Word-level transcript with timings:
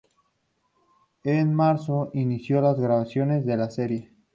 En 1.23 1.53
marzo 1.53 2.09
inició 2.15 2.59
las 2.59 2.79
grabaciones 2.79 3.45
de 3.45 3.55
la 3.57 3.69
serie. 3.69 4.11